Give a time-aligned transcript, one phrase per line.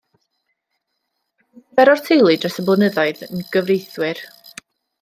[1.41, 4.23] Roedd nifer o'r teulu dros y blynyddoedd yn gyfreithwyr.